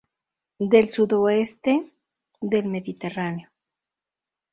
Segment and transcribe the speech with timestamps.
[0.57, 1.91] Del sudoeste
[2.41, 3.51] del Mediterráneo.